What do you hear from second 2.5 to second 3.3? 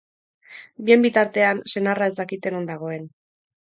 non dagoen.